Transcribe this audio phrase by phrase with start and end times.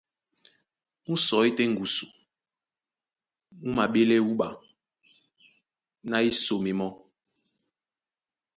[1.05, 2.05] Mú sɔí tɛ́ ŋgusu,
[3.61, 4.49] mú maɓélɛ́ wúɓa
[6.09, 6.91] ná í sóme mɔ́.